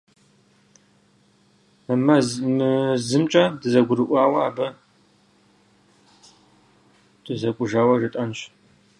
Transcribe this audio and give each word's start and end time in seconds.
Мы 2.05 2.15
зымкӀэ 3.07 3.43
дызэгурыгъаӀуэ: 3.61 4.39
абы 4.47 4.67
дызэкӀужауэ 7.23 7.95
жетӀэнщ. 8.01 8.39